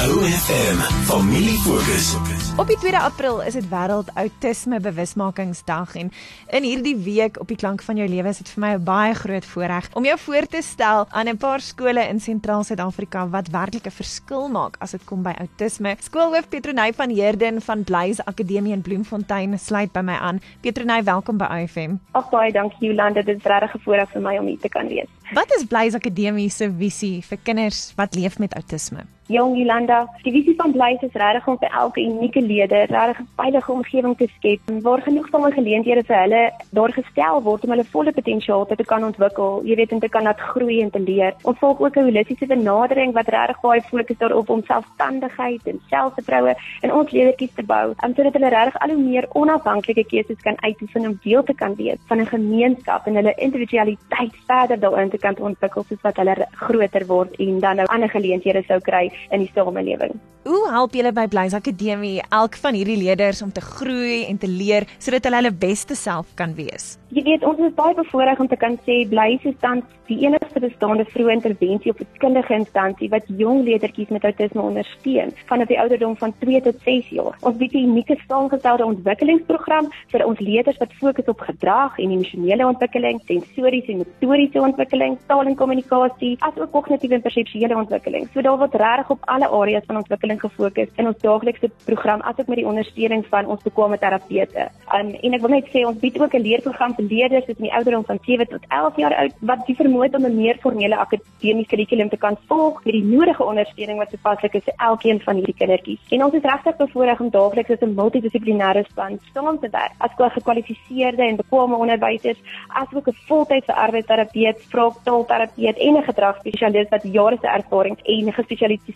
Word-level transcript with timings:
OFM 0.00 0.78
Familie 1.04 1.58
Fokus. 1.60 2.14
Op 2.56 2.66
die 2.66 2.76
2 2.80 2.96
April 2.96 3.42
is 3.44 3.52
dit 3.52 3.66
wêreld 3.68 4.08
outisme 4.16 4.78
bewusmakingsdag 4.80 5.92
en 6.00 6.08
in 6.56 6.64
hierdie 6.64 6.94
week 7.04 7.36
op 7.36 7.50
die 7.52 7.58
klank 7.60 7.84
van 7.84 8.00
jou 8.00 8.06
lewe 8.08 8.32
is 8.32 8.40
dit 8.40 8.48
vir 8.54 8.62
my 8.64 8.70
'n 8.78 8.84
baie 8.84 9.14
groot 9.14 9.44
voorreg 9.44 9.90
om 9.92 10.04
jou 10.08 10.16
voor 10.18 10.46
te 10.48 10.62
stel 10.62 11.04
aan 11.10 11.28
'n 11.28 11.36
paar 11.36 11.60
skole 11.60 12.00
in 12.08 12.20
sentraal 12.20 12.64
Suid-Afrika 12.64 13.28
wat 13.28 13.50
werklik 13.52 13.86
'n 13.86 13.98
verskil 14.00 14.48
maak 14.48 14.76
as 14.80 14.90
dit 14.90 15.04
kom 15.04 15.22
by 15.22 15.34
outisme. 15.38 15.96
Skoolhoof 16.00 16.48
Petronay 16.48 16.92
van 16.92 17.10
Heerden 17.10 17.60
van 17.60 17.84
Blaze 17.84 18.24
Akademie 18.24 18.72
in 18.72 18.82
Bloemfontein 18.82 19.58
sluit 19.58 19.92
by 19.92 20.00
my 20.00 20.16
aan. 20.16 20.40
Petronay, 20.60 21.04
welkom 21.04 21.36
by 21.36 21.44
OFM. 21.44 21.96
Ag 22.12 22.30
baie 22.30 22.52
dankie 22.52 22.88
Jolanda, 22.88 23.22
dit 23.22 23.36
is 23.36 23.44
regtig 23.44 23.74
'n 23.74 23.80
voorreg 23.84 24.10
vir 24.10 24.22
my 24.22 24.38
om 24.38 24.46
hier 24.46 24.60
te 24.60 24.68
kan 24.68 24.88
wees. 24.88 25.08
Wat 25.34 25.54
is 25.56 25.64
Blaze 25.64 25.96
Akademie 25.96 26.50
se 26.50 26.72
visie 26.78 27.22
vir 27.22 27.38
kinders 27.42 27.92
wat 27.96 28.14
leef 28.14 28.38
met 28.38 28.54
outisme? 28.54 29.04
Jong 29.30 29.52
Jolanda, 29.54 30.08
die 30.24 30.32
visie 30.34 30.56
van 30.58 30.72
Blaze 30.74 31.06
is 31.06 31.14
regtig 31.14 31.44
om 31.46 31.56
vir 31.62 31.70
elke 31.80 32.02
unieke 32.02 32.40
leerder 32.42 32.88
regtig 32.90 33.18
'n 33.20 33.28
veilige 33.38 33.72
omgewing 33.72 34.16
te 34.18 34.26
skep 34.26 34.60
waar 34.82 35.02
genoeg 35.02 35.28
van 35.30 35.42
hulle 35.42 35.54
geleenthede 35.54 36.02
vir 36.08 36.16
hulle 36.16 36.40
daar 36.78 36.92
gestel 36.92 37.38
word 37.42 37.62
om 37.64 37.70
hulle 37.70 37.84
volle 37.92 38.12
potensiaal 38.12 38.66
te 38.66 38.84
kan 38.84 39.04
ontwikkel, 39.04 39.62
jy 39.64 39.76
weet, 39.76 39.92
en 39.92 40.00
te 40.00 40.08
kan 40.08 40.22
laat 40.22 40.40
groei 40.40 40.80
en 40.82 40.90
te 40.90 40.98
leer. 40.98 41.34
Ons 41.44 41.58
volg 41.58 41.80
ook 41.80 41.96
'n 41.96 42.08
holistiese 42.08 42.46
benadering 42.46 43.12
wat 43.12 43.28
regtig 43.28 43.60
baie 43.60 43.82
fokus 43.82 44.18
daarop 44.18 44.50
om 44.50 44.64
selfstandigheid 44.64 45.62
en 45.66 45.80
selfvertroue 45.90 46.54
in 46.82 46.92
ons 46.92 47.10
leerdertjies 47.10 47.54
te 47.54 47.62
bou, 47.62 47.94
om 48.04 48.14
sodat 48.14 48.32
hulle 48.32 48.48
regtig 48.48 48.80
al 48.80 48.88
hoe 48.88 49.02
meer 49.02 49.28
onafhanklike 49.32 50.04
keuses 50.04 50.42
kan 50.42 50.58
uitoefen 50.62 51.06
om 51.06 51.18
deel 51.22 51.42
te 51.42 51.54
kan 51.54 51.74
wees 51.76 51.98
van 52.08 52.20
'n 52.20 52.26
gemeenskap 52.26 53.06
en 53.06 53.14
hulle 53.14 53.34
individualiteit 53.36 54.34
verder 54.46 54.80
daarin 54.80 55.10
te 55.10 55.18
kan 55.18 55.36
ontwikkel 55.38 55.84
soos 55.88 56.02
wat 56.02 56.16
hulle 56.16 56.46
groter 56.50 57.06
word 57.06 57.36
en 57.38 57.60
dan 57.60 57.76
nou 57.76 57.86
ander 57.86 58.08
geleenthede 58.08 58.62
sou 58.66 58.80
kry 58.80 59.10
in 59.30 59.44
die 59.44 59.50
samelewing. 59.54 60.18
Hoe 60.48 60.70
help 60.72 60.94
julle 60.96 61.12
by 61.12 61.26
Blaze 61.28 61.56
Akademie 61.56 62.22
elk 62.32 62.56
van 62.62 62.74
hierdie 62.74 62.96
leerders 62.96 63.42
om 63.44 63.52
te 63.52 63.60
groei 63.60 64.24
en 64.24 64.38
te 64.40 64.48
leer 64.48 64.86
sodat 64.96 65.28
hulle 65.28 65.36
hulle 65.36 65.52
beste 65.52 65.94
self 65.94 66.32
kan 66.34 66.54
wees? 66.56 66.96
Jy 67.12 67.26
weet, 67.26 67.44
ons 67.44 67.58
is 67.60 67.74
baie 67.76 67.94
bevoorreg 67.98 68.40
om 68.40 68.48
te 68.48 68.56
kan 68.56 68.78
sê 68.86 69.02
Blaze 69.10 69.50
is 69.50 69.58
tans 69.60 69.84
die 70.10 70.18
enigste 70.24 70.62
bestaande 70.62 71.04
vroeë 71.12 71.34
intervensie 71.36 71.92
op 71.92 72.00
'n 72.00 72.06
kundige 72.22 72.54
instansie 72.54 73.08
wat 73.10 73.26
jong 73.42 73.62
leerdertjies 73.66 74.10
met 74.10 74.24
outisme 74.24 74.62
ondersteun 74.62 75.30
vanaf 75.50 75.68
die 75.68 75.78
ouderdom 75.78 76.16
van 76.16 76.32
2 76.40 76.60
tot 76.62 76.76
6 76.84 77.10
jaar. 77.18 77.36
Ons 77.40 77.56
bied 77.56 77.74
'n 77.74 77.84
unieke 77.90 78.16
saamgestelde 78.28 78.84
ontwikkelingsprogram 78.84 79.90
vir 80.12 80.26
ons 80.26 80.40
leerders 80.40 80.78
wat 80.78 80.92
fokus 80.92 81.28
op 81.28 81.40
gedrag 81.40 81.98
en 81.98 82.10
emosionele 82.10 82.66
ontwikkeling, 82.66 83.20
sensoriese 83.26 83.92
en 83.92 83.98
motoriese 83.98 84.60
ontwikkeling, 84.60 85.18
taal 85.26 85.46
en 85.46 85.54
kommunikasie, 85.54 86.36
asook 86.38 86.72
kognitiewe 86.72 87.14
en 87.14 87.22
perseptuele 87.22 87.76
ontwikkeling. 87.76 88.28
So 88.32 88.40
daar 88.40 88.58
word 88.58 88.74
regtig 88.74 89.09
op 89.10 89.26
alle 89.26 89.48
areas 89.48 89.84
van 89.86 89.96
ontwikkeling 89.96 90.40
gefokus 90.40 90.88
in 90.96 91.06
ons 91.06 91.18
daaglikse 91.18 91.70
program 91.84 92.20
asook 92.20 92.46
met 92.46 92.60
die 92.60 92.66
ondersteuning 92.66 93.24
van 93.26 93.46
ons 93.46 93.62
bekwame 93.62 93.98
terapeute. 93.98 94.68
Um, 94.94 95.14
en 95.14 95.34
ek 95.36 95.40
wil 95.44 95.54
net 95.54 95.68
sê 95.72 95.84
ons 95.86 95.98
bied 95.98 96.20
ook 96.20 96.34
'n 96.34 96.42
leerprogram 96.42 96.94
vir 96.94 97.04
leerders 97.04 97.46
wat 97.46 97.58
in 97.58 97.68
die 97.68 97.76
ouderdom 97.78 98.04
van 98.04 98.18
7 98.24 98.46
tot 98.46 98.64
11 98.68 98.96
jaar 98.96 99.14
oud 99.14 99.34
wat 99.40 99.66
die 99.66 99.76
vermoë 99.76 100.04
het 100.04 100.14
om 100.14 100.24
'n 100.26 100.36
meer 100.36 100.58
formele 100.62 100.96
akademiese 100.96 101.68
kurrikulum 101.70 102.08
te 102.08 102.16
kan 102.16 102.36
volg 102.48 102.84
met 102.84 102.94
die 102.94 103.04
nodige 103.04 103.44
ondersteuning 103.44 103.98
wat 103.98 104.10
toepaslik 104.10 104.54
is 104.54 104.64
vir 104.64 104.74
elkeen 104.76 105.20
van 105.20 105.34
hierdie 105.36 105.54
kindertjies. 105.54 106.00
En 106.10 106.24
ons 106.24 106.34
is 106.34 106.42
regtig 106.42 106.76
bevoorreg 106.76 107.20
om 107.20 107.30
daagliks 107.30 107.70
as 107.70 107.82
'n 107.82 107.94
multidissiplinêre 107.94 108.84
span 108.90 109.18
saam 109.34 109.58
te 109.58 109.68
werk 109.70 109.94
as 109.98 110.10
gekwalifiseerde 110.16 111.22
en 111.22 111.36
bekwame 111.36 111.76
onderwysers 111.76 112.40
asook 112.68 113.08
'n 113.08 113.16
voltydse 113.28 113.74
arbeidsterapeut, 113.74 114.60
spraaktaalterapeut 114.60 115.76
en 115.78 115.96
'n 115.96 116.02
gedragspesialis 116.02 116.88
wat 116.88 117.02
jare 117.02 117.38
se 117.40 117.48
ervaring 117.48 117.96
en 118.04 118.32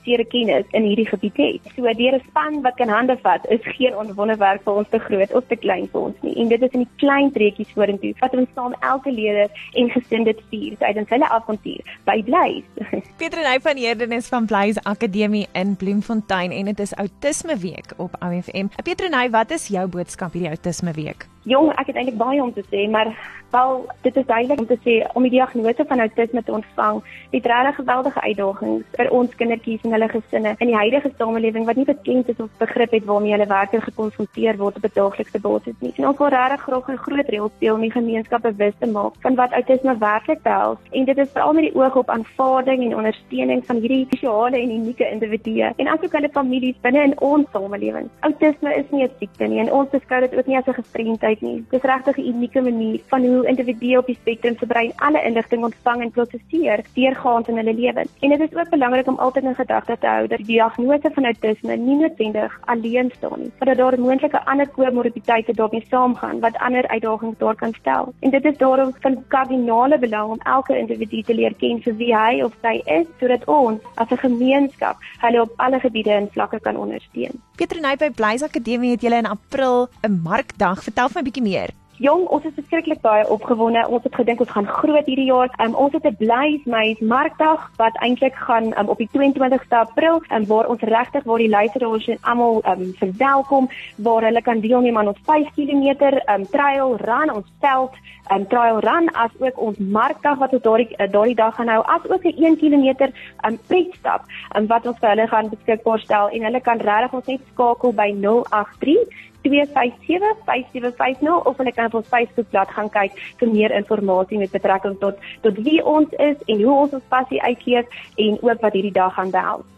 gespesialiseerde 0.04 0.24
kennis 0.24 0.64
in 0.72 0.82
hierdie 0.82 1.06
gebied 1.08 1.36
het. 1.36 1.72
So 1.76 1.82
deur 1.82 2.14
'n 2.14 2.22
span 2.28 2.62
wat 2.62 2.74
kan 2.76 2.88
hande 2.88 3.16
vat, 3.22 3.46
is 3.48 3.60
geen 3.62 3.96
onwonderwerk 3.96 4.62
vir 4.62 4.74
ons 4.74 4.88
te 4.88 4.98
groot 4.98 5.32
of 5.32 5.44
te 5.48 5.56
klein 5.56 5.88
vir 5.92 6.00
ons 6.00 6.16
nie. 6.22 6.34
En 6.36 6.48
dit 6.48 6.62
is 6.62 6.70
in 6.70 6.80
die 6.80 6.96
klein 6.96 7.32
treetjies 7.32 7.72
vorentoe 7.74 8.14
wat 8.20 8.34
ons 8.34 8.48
saam 8.54 8.74
elke 8.80 9.10
leerder 9.10 9.50
en 9.74 9.90
gesin 9.90 10.24
dit 10.24 10.40
vier 10.50 10.76
tydens 10.78 11.08
hulle 11.08 11.28
avontuur 11.28 11.82
by 12.04 12.22
Blaze. 12.22 12.64
Petronay 13.18 13.60
van 13.60 13.76
Heerden 13.76 14.12
is 14.12 14.28
van 14.28 14.46
Blaze 14.46 14.80
Akademie 14.82 15.46
in 15.52 15.76
Bloemfontein 15.76 16.52
en 16.52 16.64
dit 16.64 16.80
is 16.80 16.92
Autisme 16.92 17.56
Week 17.56 17.92
op 17.96 18.16
OFM. 18.20 18.66
Petronay, 18.82 19.30
wat 19.30 19.50
is 19.50 19.68
jou 19.68 19.88
boodskap 19.88 20.32
hierdie 20.32 20.48
Autisme 20.48 20.92
Week? 20.92 21.33
Jong, 21.44 21.72
ek 21.76 21.90
het 21.90 21.96
eintlik 22.00 22.16
baie 22.16 22.40
om 22.42 22.52
te 22.52 22.62
sê, 22.72 22.86
maar 22.88 23.10
wel 23.54 23.86
dit 24.02 24.16
is 24.16 24.26
duidelik 24.26 24.60
om 24.60 24.66
te 24.66 24.78
sê 24.84 24.94
om 25.12 25.22
die 25.22 25.32
diagnose 25.34 25.84
van 25.88 26.00
autisme 26.00 26.42
te 26.42 26.52
ontvang, 26.52 27.02
het 27.30 27.46
regtig 27.46 27.76
geweldige 27.80 28.20
uitdagings 28.20 28.96
vir 28.96 29.10
ons 29.18 29.34
kindertjies 29.40 29.84
en 29.84 29.94
hulle 29.94 30.08
gesinne 30.08 30.54
in 30.58 30.70
die 30.70 30.78
huidige 30.78 31.10
samelewing 31.18 31.66
wat 31.68 31.78
nie 31.80 31.86
bekend 31.90 32.30
is 32.32 32.40
of 32.42 32.62
begrip 32.62 32.96
het 32.96 33.04
waarmee 33.10 33.34
hulle 33.36 33.48
werklik 33.50 33.84
gekonfronteer 33.88 34.58
word 34.62 34.78
op 34.80 34.86
'n 34.88 34.94
daaglikse 34.94 35.40
basis 35.40 35.76
nie. 35.80 35.92
En 35.96 36.08
ons 36.08 36.18
wil 36.18 36.32
regtig 36.34 36.64
graag 36.66 36.88
'n 36.88 37.02
groot 37.04 37.28
rol 37.34 37.50
speel 37.56 37.74
om 37.74 37.80
die 37.80 37.96
gemeenskap 37.98 38.42
bewus 38.42 38.74
te 38.80 38.86
maak 38.86 39.12
van 39.20 39.34
wat 39.34 39.52
autisme 39.52 39.98
werklik 39.98 40.42
behels 40.42 40.78
en 40.90 41.04
dit 41.04 41.18
is 41.18 41.30
veral 41.34 41.52
met 41.52 41.64
die 41.68 41.76
oog 41.76 41.96
op 41.96 42.10
aanvaarding 42.10 42.82
en 42.82 42.96
ondersteuning 42.96 43.66
van 43.66 43.76
hierdie 43.76 44.06
spesiale 44.06 44.56
en 44.58 44.70
unieke 44.70 45.10
individue 45.10 45.72
en 45.76 45.88
asook 45.88 46.12
hulle 46.12 46.28
families 46.32 46.80
binne 46.80 47.02
in 47.02 47.20
ons 47.20 47.46
samelewing. 47.52 48.08
Autisme 48.20 48.74
is 48.74 48.90
nie 48.90 49.04
'n 49.04 49.10
siekte 49.18 49.46
nie 49.46 49.60
en 49.60 49.72
ons 49.72 49.90
beskou 49.90 50.20
dit 50.20 50.34
ook 50.34 50.46
nie 50.46 50.56
as 50.56 50.66
'n 50.66 50.80
gestremdheid 50.82 51.33
nie. 51.40 51.64
Dit 51.70 51.84
is 51.84 51.90
regtig 51.90 52.16
'n 52.16 52.28
unieke 52.28 52.60
manier 52.60 53.00
van 53.06 53.24
hoe 53.24 53.46
individue 53.46 53.98
op 53.98 54.06
die 54.06 54.18
spektrum 54.20 54.56
se 54.58 54.66
brein 54.66 54.92
alle 54.96 55.22
inligting 55.24 55.64
ontvang 55.64 56.02
en 56.02 56.10
prosesseer 56.10 56.84
deurgaans 56.94 57.48
in 57.48 57.56
hulle 57.56 57.74
lewens. 57.74 58.12
En 58.20 58.28
dit 58.28 58.40
is 58.40 58.56
ook 58.56 58.70
belangrik 58.70 59.06
om 59.06 59.18
altyd 59.18 59.44
in 59.44 59.54
gedagte 59.54 59.96
te 60.00 60.06
hou 60.06 60.26
dat 60.26 60.38
die 60.38 60.46
diagnose 60.46 61.10
van 61.14 61.24
autisme 61.24 61.76
nie 61.76 61.96
noodwendig 61.96 62.60
alleen 62.64 63.10
staan 63.16 63.40
nie, 63.40 63.52
maar 63.58 63.74
dat 63.74 63.76
daar 63.76 64.00
moontlike 64.00 64.44
ander 64.44 64.68
komorbiditeite 64.68 65.52
daarmee 65.52 65.84
saamgaan 65.90 66.40
wat 66.40 66.56
ander 66.56 66.88
uitdagings 66.88 67.38
daar 67.38 67.54
kan 67.54 67.72
stel. 67.72 68.12
En 68.20 68.30
dit 68.30 68.44
is 68.44 68.56
daarom 68.56 68.94
van 69.00 69.24
kardinale 69.28 69.98
belang 69.98 70.30
om 70.30 70.40
elke 70.42 70.78
individu 70.78 71.22
te 71.22 71.34
leer 71.34 71.54
ken 71.54 71.82
vir 71.82 71.96
wie 71.96 72.14
hy 72.16 72.42
of 72.42 72.52
sy 72.62 72.80
is 72.84 73.06
sodat 73.20 73.44
ons 73.44 73.80
as 73.94 74.10
'n 74.10 74.16
gemeenskap 74.26 74.96
hulle 75.20 75.40
op 75.40 75.52
alle 75.56 75.80
gebiede 75.80 76.10
en 76.10 76.28
vlakke 76.30 76.60
kan 76.60 76.76
ondersteun. 76.76 77.40
Petronay 77.54 77.94
by 77.94 78.10
Blaze 78.10 78.44
Akademie 78.44 78.90
het 78.90 79.04
julle 79.06 79.20
in 79.22 79.30
April 79.30 79.88
'n 80.02 80.20
markdag. 80.22 80.82
Vertel 80.82 81.08
my 81.14 81.20
'n 81.20 81.24
bietjie 81.24 81.42
meer. 81.42 81.70
Jong, 82.04 82.26
ons 82.28 82.44
is 82.44 82.52
verskriklik 82.52 82.98
baie 83.00 83.22
opgewonde. 83.32 83.80
Ons 83.88 84.02
het 84.04 84.16
gedink 84.18 84.42
ons 84.44 84.50
gaan 84.52 84.66
groot 84.68 85.06
hierdie 85.08 85.30
jaar. 85.30 85.48
Um, 85.64 85.72
ons 85.84 85.94
het 85.96 86.04
'n 86.04 86.18
Blaze 86.20 86.68
Meis 86.68 87.00
Markdag 87.00 87.70
wat 87.80 87.96
eintlik 88.04 88.36
gaan 88.36 88.76
um, 88.78 88.88
op 88.92 88.98
die 88.98 89.08
22ste 89.08 89.76
April 89.78 90.20
en 90.28 90.42
um, 90.42 90.46
waar 90.46 90.68
ons 90.68 90.80
regtig 90.80 91.24
waar 91.24 91.38
die 91.38 91.48
luisteraars 91.48 92.08
en 92.08 92.18
almal 92.20 92.60
um, 92.68 92.92
verwelkom 93.00 93.70
waar 93.96 94.22
hulle 94.22 94.42
kan 94.42 94.60
deelneem 94.60 94.98
aan 94.98 95.08
ons 95.08 95.22
5 95.24 95.48
km 95.56 96.12
um, 96.34 96.46
trail 96.50 96.96
run 96.96 97.34
ons 97.34 97.48
veld 97.60 97.92
um, 98.32 98.46
trail 98.46 98.78
run 98.80 99.12
as 99.12 99.30
ook 99.38 99.58
ons 99.58 99.78
Markdag 99.78 100.38
wat 100.38 100.52
ons 100.52 100.62
daardie 100.62 100.96
uh, 100.98 101.12
daardie 101.12 101.40
dag 101.40 101.54
gaan 101.54 101.68
hou 101.68 101.82
as 101.86 102.10
ook 102.10 102.24
'n 102.24 102.36
1 102.36 102.56
km 102.56 103.12
um, 103.46 103.58
pretstap 103.66 104.22
um, 104.56 104.66
wat 104.66 104.86
ons 104.86 104.98
vir 104.98 105.08
hulle 105.08 105.26
gaan 105.28 105.48
beskikbaar 105.48 106.00
stel 106.00 106.28
en 106.28 106.42
hulle 106.42 106.60
kan 106.60 106.78
regtig 106.78 107.12
ons 107.12 107.26
net 107.26 107.40
skakel 107.52 107.92
by 107.92 108.12
083 108.12 109.32
2575750 109.44 111.44
of 111.44 111.56
hulle 111.56 111.72
kan 111.72 111.86
op 111.90 111.94
ons 112.00 112.08
Facebookblad 112.08 112.68
gaan 112.76 112.90
kyk 112.90 113.12
vir 113.42 113.48
meer 113.52 113.70
inligting 113.76 114.40
met 114.40 114.56
betrekking 114.56 114.96
tot 115.04 115.16
tot 115.42 115.56
wie 115.68 115.84
ons 115.84 116.10
is 116.30 116.38
en 116.46 116.62
hoe 116.62 116.80
ons 116.86 116.92
ons 116.92 117.08
passie 117.08 117.42
uitleef 117.42 117.86
en 118.16 118.38
ook 118.40 118.60
wat 118.60 118.72
hierdie 118.72 118.98
dag 118.98 119.14
gaan 119.14 119.30
behels. 119.30 119.73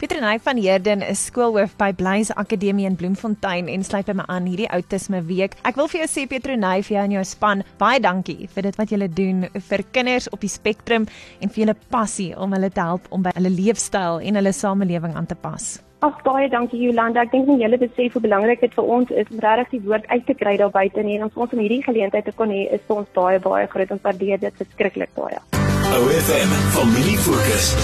Pietrenay 0.00 0.38
van 0.40 0.56
Heerden 0.56 1.02
is 1.04 1.20
skoolhoof 1.28 1.74
by 1.76 1.90
Blaze 1.92 2.32
Akademie 2.40 2.86
in 2.88 2.94
Bloemfontein 2.96 3.66
en 3.68 3.82
sluit 3.84 4.06
by 4.08 4.14
my 4.16 4.24
aan 4.32 4.46
hierdie 4.48 4.68
outisme 4.72 5.18
week. 5.28 5.58
Ek 5.68 5.76
wil 5.76 5.90
vir 5.92 6.00
jou 6.00 6.06
sê 6.08 6.22
Pietrenay 6.30 6.80
vir 6.86 6.94
jou 6.94 7.02
en 7.02 7.14
jou 7.18 7.24
span 7.28 7.60
baie 7.82 7.98
dankie 8.00 8.48
vir 8.54 8.64
dit 8.64 8.78
wat 8.80 8.94
julle 8.94 9.10
doen 9.12 9.42
vir 9.68 9.82
kinders 9.92 10.30
op 10.32 10.40
die 10.40 10.48
spektrum 10.48 11.04
en 11.44 11.52
vir 11.52 11.66
julle 11.66 11.74
passie 11.92 12.30
om 12.32 12.56
hulle 12.56 12.70
te 12.72 12.80
help 12.80 13.12
om 13.12 13.28
by 13.28 13.34
hulle 13.36 13.52
leefstyl 13.52 14.24
en 14.24 14.40
hulle 14.40 14.54
samelewing 14.56 15.18
aan 15.20 15.28
te 15.28 15.36
pas. 15.36 15.66
Ag 16.00 16.22
baie 16.24 16.48
dankie 16.48 16.80
Jolanda. 16.80 17.26
Ek 17.28 17.36
dink 17.36 17.52
nie 17.52 17.60
julle 17.60 17.76
besef 17.82 18.16
hoe 18.16 18.24
belangrik 18.24 18.64
dit 18.64 18.72
vir 18.78 18.88
ons 18.96 19.12
is 19.12 19.28
om 19.28 19.42
regtig 19.44 19.74
die 19.74 19.82
woord 19.84 20.08
uit 20.08 20.24
te 20.24 20.38
kry 20.40 20.56
daar 20.62 20.72
buite 20.72 21.04
nie 21.04 21.18
en 21.18 21.28
ons 21.28 21.36
ons 21.36 21.52
om 21.52 21.60
hierdie 21.60 21.82
geleentheid 21.84 22.24
te 22.24 22.32
kon 22.40 22.48
hê 22.48 22.70
is 22.72 22.80
vir 22.88 23.02
ons 23.02 23.16
baie 23.20 23.44
baie 23.50 23.68
groot. 23.68 23.92
Ons 23.98 24.08
waardeer 24.08 24.40
dit 24.48 24.64
verskriklik 24.64 25.12
baie. 25.20 25.44
OFM 25.92 26.56
Familie 26.78 27.20
Fokus. 27.20 27.74